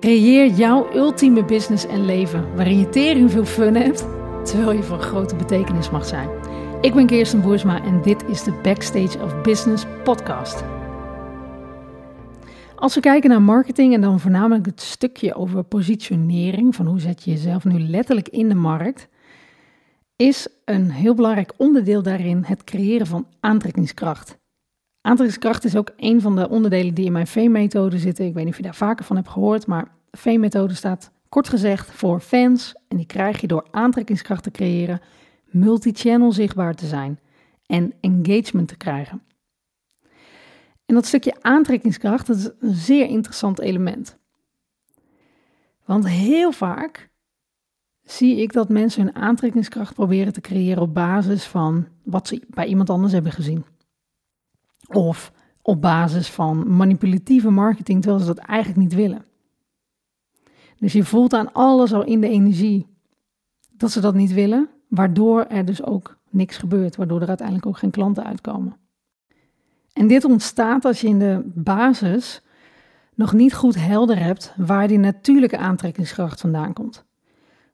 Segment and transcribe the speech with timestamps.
[0.00, 4.06] Creëer jouw ultieme business en leven waarin je tering veel fun hebt,
[4.44, 6.28] terwijl je van grote betekenis mag zijn.
[6.80, 10.64] Ik ben Kirsten Boersma en dit is de Backstage of Business podcast.
[12.76, 17.24] Als we kijken naar marketing en dan voornamelijk het stukje over positionering, van hoe zet
[17.24, 19.08] je jezelf nu letterlijk in de markt,
[20.16, 24.38] is een heel belangrijk onderdeel daarin het creëren van aantrekkingskracht.
[25.08, 28.26] Aantrekkingskracht is ook een van de onderdelen die in mijn V-methode zitten.
[28.26, 31.48] Ik weet niet of je daar vaker van hebt gehoord, maar de V-methode staat kort
[31.48, 32.74] gezegd voor fans.
[32.88, 35.00] En die krijg je door aantrekkingskracht te creëren,
[35.44, 37.20] multi-channel zichtbaar te zijn
[37.66, 39.22] en engagement te krijgen.
[40.86, 44.18] En dat stukje aantrekkingskracht dat is een zeer interessant element.
[45.84, 47.10] Want heel vaak
[48.02, 52.66] zie ik dat mensen hun aantrekkingskracht proberen te creëren op basis van wat ze bij
[52.66, 53.64] iemand anders hebben gezien.
[54.88, 59.24] Of op basis van manipulatieve marketing, terwijl ze dat eigenlijk niet willen.
[60.78, 62.86] Dus je voelt aan alles al in de energie
[63.72, 67.78] dat ze dat niet willen, waardoor er dus ook niks gebeurt, waardoor er uiteindelijk ook
[67.78, 68.76] geen klanten uitkomen.
[69.92, 72.42] En dit ontstaat als je in de basis
[73.14, 77.04] nog niet goed helder hebt waar die natuurlijke aantrekkingskracht vandaan komt.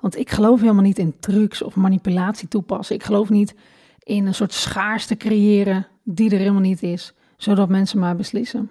[0.00, 2.94] Want ik geloof helemaal niet in trucs of manipulatie toepassen.
[2.94, 3.54] Ik geloof niet
[3.98, 8.70] in een soort schaarste creëren die er helemaal niet is, zodat mensen maar beslissen.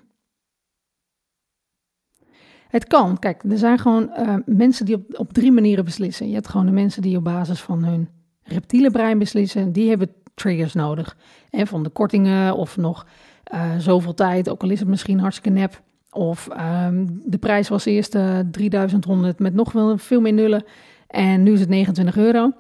[2.67, 3.19] Het kan.
[3.19, 6.27] Kijk, er zijn gewoon uh, mensen die op, op drie manieren beslissen.
[6.27, 8.09] Je hebt gewoon de mensen die op basis van hun
[8.43, 9.71] reptiele brein beslissen.
[9.71, 11.17] Die hebben triggers nodig.
[11.49, 13.05] En van de kortingen of nog
[13.53, 15.81] uh, zoveel tijd, ook al is het misschien hartstikke nep.
[16.11, 16.49] Of
[16.85, 20.63] um, de prijs was eerst uh, 3100 met nog wel veel meer nullen.
[21.07, 22.51] En nu is het 29 euro.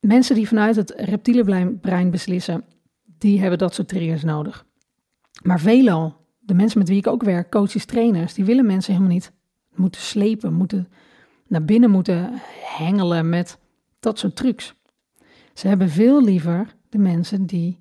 [0.00, 2.64] Mensen die vanuit het reptiele brein beslissen,
[3.18, 4.66] die hebben dat soort triggers nodig.
[5.42, 9.14] Maar veelal, de mensen met wie ik ook werk, coaches, trainers, die willen mensen helemaal
[9.14, 9.32] niet
[9.74, 10.88] moeten slepen, moeten
[11.46, 12.30] naar binnen moeten
[12.76, 13.58] hengelen met
[14.00, 14.74] dat soort trucs.
[15.52, 17.78] Ze hebben veel liever de mensen die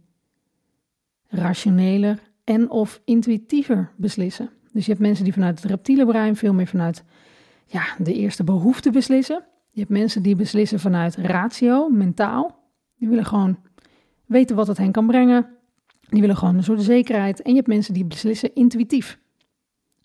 [1.27, 4.49] rationeler en of intuïtiever beslissen.
[4.71, 7.03] Dus je hebt mensen die vanuit het reptiele brein veel meer vanuit
[7.65, 9.43] ja, de eerste behoefte beslissen.
[9.71, 12.63] Je hebt mensen die beslissen vanuit ratio, mentaal.
[12.97, 13.57] Die willen gewoon
[14.27, 15.47] weten wat het hen kan brengen.
[16.09, 17.41] Die willen gewoon een soort zekerheid.
[17.41, 19.19] En je hebt mensen die beslissen intuïtief.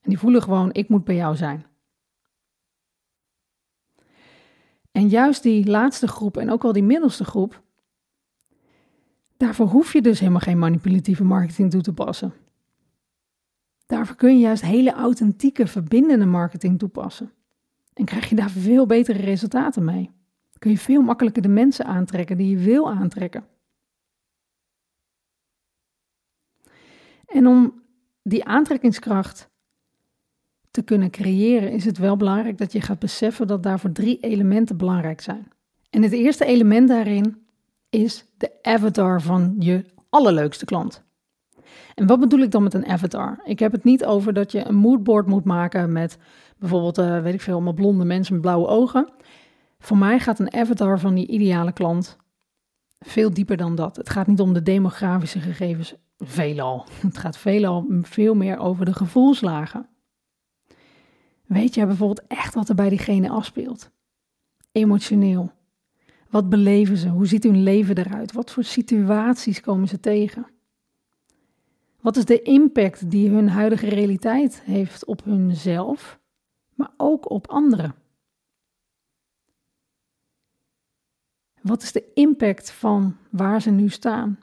[0.01, 1.65] En die voelen gewoon, ik moet bij jou zijn.
[4.93, 7.63] En juist die laatste groep en ook wel die middelste groep,
[9.37, 12.33] daarvoor hoef je dus helemaal geen manipulatieve marketing toe te passen.
[13.87, 17.33] Daarvoor kun je juist hele authentieke, verbindende marketing toepassen.
[17.95, 20.11] En krijg je daar veel betere resultaten mee.
[20.59, 23.45] Kun je veel makkelijker de mensen aantrekken die je wil aantrekken.
[27.33, 27.83] En om
[28.23, 29.49] die aantrekkingskracht
[30.71, 34.77] te kunnen creëren, is het wel belangrijk dat je gaat beseffen dat daarvoor drie elementen
[34.77, 35.49] belangrijk zijn.
[35.91, 37.47] En het eerste element daarin
[37.91, 41.03] is de avatar van je allerleukste klant.
[41.95, 43.41] En wat bedoel ik dan met een avatar?
[43.45, 46.19] Ik heb het niet over dat je een moodboard moet maken met
[46.59, 49.13] bijvoorbeeld, uh, weet ik veel, allemaal blonde mensen met blauwe ogen.
[49.79, 52.17] Voor mij gaat een avatar van die ideale klant
[52.99, 53.97] veel dieper dan dat.
[53.97, 56.87] Het gaat niet om de demografische gegevens, veelal.
[57.01, 59.89] Het gaat veelal veel meer over de gevoelslagen.
[61.47, 63.91] Weet je bijvoorbeeld echt wat er bij diegene afspeelt?
[64.73, 65.53] Emotioneel.
[66.29, 67.09] Wat beleven ze?
[67.09, 68.33] Hoe ziet hun leven eruit?
[68.33, 70.47] Wat voor situaties komen ze tegen?
[72.01, 76.21] Wat is de impact die hun huidige realiteit heeft op hunzelf,
[76.75, 77.95] maar ook op anderen?
[81.63, 84.39] Wat is de impact van waar ze nu staan?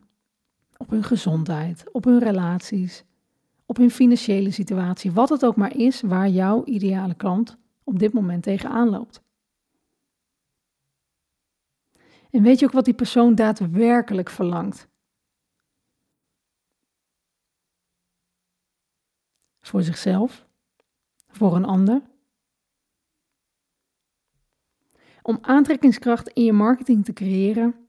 [0.78, 3.04] Op hun gezondheid, op hun relaties,
[3.66, 8.14] op hun financiële situatie, wat het ook maar is waar jouw ideale klant op dit
[8.14, 9.22] moment tegenaan loopt.
[12.30, 14.88] En weet je ook wat die persoon daadwerkelijk verlangt?
[19.60, 20.48] Voor zichzelf?
[21.28, 22.02] Voor een ander?
[25.22, 27.87] Om aantrekkingskracht in je marketing te creëren,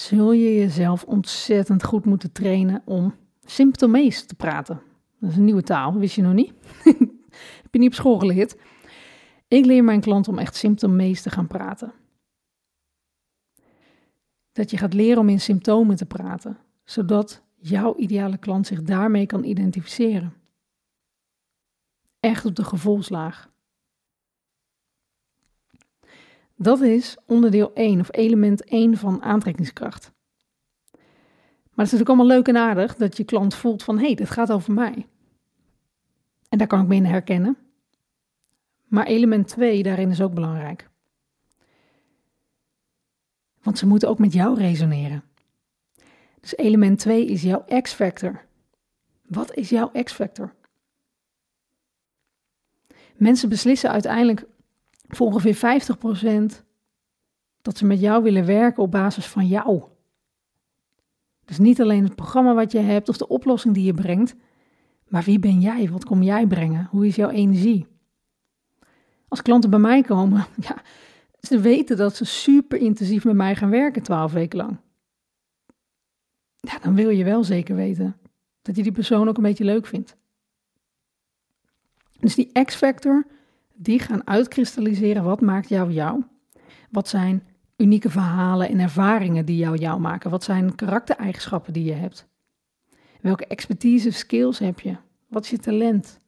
[0.00, 3.14] zul je jezelf ontzettend goed moeten trainen om
[3.44, 4.80] symptomees te praten.
[5.20, 6.52] Dat is een nieuwe taal, wist je nog niet?
[7.62, 8.56] Heb je niet op school geleerd?
[9.48, 11.92] Ik leer mijn klant om echt symptomees te gaan praten.
[14.52, 19.26] Dat je gaat leren om in symptomen te praten, zodat jouw ideale klant zich daarmee
[19.26, 20.34] kan identificeren.
[22.20, 23.50] Echt op de gevoelslaag.
[26.56, 30.12] Dat is onderdeel 1 of element 1 van aantrekkingskracht.
[31.76, 34.14] Maar het is natuurlijk allemaal leuk en aardig dat je klant voelt van hé, hey,
[34.14, 35.06] dit gaat over mij.
[36.48, 37.56] En daar kan ik me herkennen.
[38.86, 40.88] Maar element 2 daarin is ook belangrijk.
[43.62, 45.24] Want ze moeten ook met jou resoneren.
[46.40, 48.44] Dus element 2 is jouw X-factor.
[49.22, 50.54] Wat is jouw X-factor?
[53.16, 54.44] Mensen beslissen uiteindelijk
[55.08, 55.80] voor ongeveer
[56.60, 56.64] 50%
[57.62, 59.82] dat ze met jou willen werken op basis van jou.
[61.44, 64.34] Dus niet alleen het programma wat je hebt of de oplossing die je brengt,
[65.08, 65.90] maar wie ben jij?
[65.90, 66.88] Wat kom jij brengen?
[66.90, 67.86] Hoe is jouw energie?
[69.28, 70.82] Als klanten bij mij komen, ja,
[71.40, 74.76] ze weten dat ze super intensief met mij gaan werken twaalf weken lang.
[76.56, 78.16] Ja, dan wil je wel zeker weten
[78.62, 80.16] dat je die persoon ook een beetje leuk vindt.
[82.18, 83.26] Dus die X-factor,
[83.76, 86.24] die gaan uitkristalliseren wat maakt jou jou.
[86.90, 87.46] Wat zijn
[87.76, 90.30] unieke verhalen en ervaringen die jou jou maken?
[90.30, 92.28] Wat zijn karaktereigenschappen die je hebt?
[93.20, 94.96] Welke expertise, skills heb je?
[95.26, 96.20] Wat is je talent?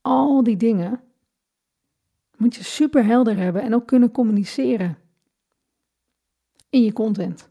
[0.00, 1.00] Al die dingen
[2.36, 4.98] moet je super helder hebben en ook kunnen communiceren
[6.70, 7.50] in je content.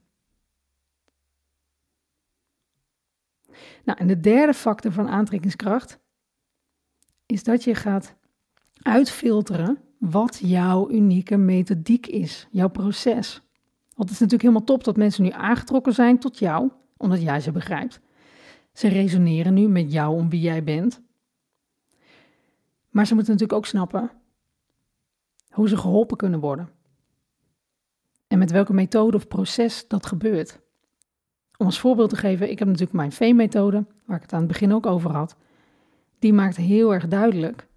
[3.83, 5.99] Nou, en de derde factor van aantrekkingskracht
[7.25, 8.15] is dat je gaat
[8.81, 13.41] uitfilteren wat jouw unieke methodiek is, jouw proces.
[13.95, 17.39] Want het is natuurlijk helemaal top dat mensen nu aangetrokken zijn tot jou, omdat jij
[17.39, 17.99] ze begrijpt.
[18.73, 21.01] Ze resoneren nu met jou om wie jij bent.
[22.89, 24.11] Maar ze moeten natuurlijk ook snappen
[25.49, 26.69] hoe ze geholpen kunnen worden.
[28.27, 30.59] En met welke methode of proces dat gebeurt.
[31.57, 34.47] Om als voorbeeld te geven, ik heb natuurlijk mijn V-methode, waar ik het aan het
[34.47, 35.35] begin ook over had.
[36.19, 37.67] Die maakt heel erg duidelijk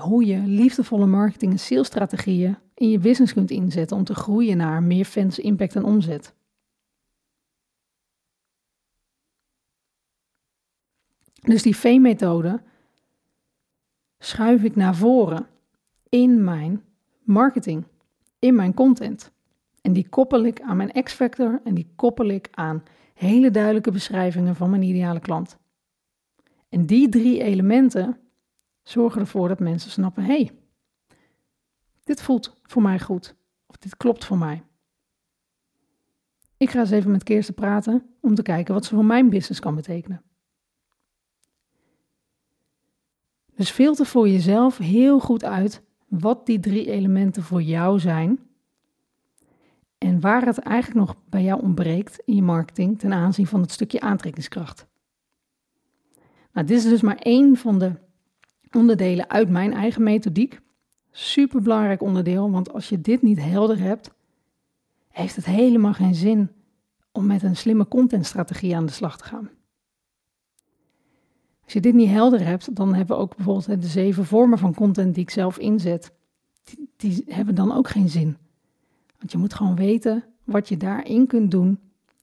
[0.00, 4.82] hoe je liefdevolle marketing en salesstrategieën in je business kunt inzetten om te groeien naar
[4.82, 6.34] meer fans, impact en omzet.
[11.40, 12.62] Dus die V-methode
[14.18, 15.46] schuif ik naar voren
[16.08, 16.84] in mijn
[17.22, 17.84] marketing,
[18.38, 19.32] in mijn content.
[19.80, 22.82] En die koppel ik aan mijn X-factor en die koppel ik aan
[23.14, 25.58] hele duidelijke beschrijvingen van mijn ideale klant.
[26.68, 28.18] En die drie elementen
[28.84, 30.50] zorgen ervoor dat mensen snappen: hé, hey,
[32.04, 33.34] dit voelt voor mij goed.
[33.66, 34.62] Of dit klopt voor mij.
[36.56, 39.60] Ik ga eens even met Kirsten praten om te kijken wat ze voor mijn business
[39.60, 40.22] kan betekenen.
[43.54, 48.38] Dus filter voor jezelf heel goed uit wat die drie elementen voor jou zijn
[49.98, 53.70] en waar het eigenlijk nog bij jou ontbreekt in je marketing ten aanzien van het
[53.70, 54.86] stukje aantrekkingskracht.
[56.52, 57.92] Nou, dit is dus maar één van de
[58.74, 60.60] onderdelen uit mijn eigen methodiek.
[61.10, 64.10] Super belangrijk onderdeel, want als je dit niet helder hebt,
[65.08, 66.50] heeft het helemaal geen zin
[67.12, 69.50] om met een slimme contentstrategie aan de slag te gaan.
[71.64, 74.74] Als je dit niet helder hebt, dan hebben we ook bijvoorbeeld de zeven vormen van
[74.74, 76.12] content die ik zelf inzet.
[76.64, 78.36] Die, die hebben dan ook geen zin.
[79.18, 81.80] Want je moet gewoon weten wat je daarin kunt doen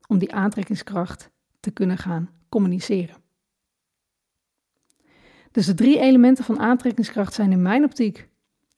[0.07, 3.15] om die aantrekkingskracht te kunnen gaan communiceren.
[5.51, 8.29] Dus de drie elementen van aantrekkingskracht zijn in mijn optiek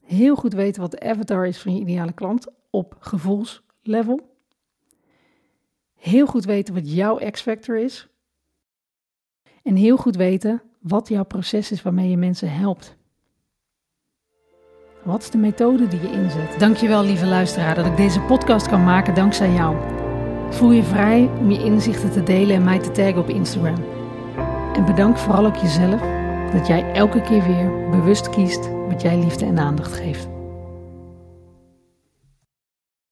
[0.04, 4.32] heel goed weten wat de avatar is van je ideale klant op gevoelslevel.
[5.96, 8.08] Heel goed weten wat jouw X-factor is.
[9.64, 12.96] En heel goed weten wat jouw proces is waarmee je mensen helpt.
[15.04, 16.60] Wat is de methode die je inzet?
[16.60, 19.78] Dankjewel lieve luisteraar dat ik deze podcast kan maken dankzij jou.
[20.50, 23.84] Voel je vrij om je inzichten te delen en mij te taggen op Instagram.
[24.76, 26.02] En bedank vooral ook jezelf
[26.54, 30.33] dat jij elke keer weer bewust kiest wat jij liefde en aandacht geeft.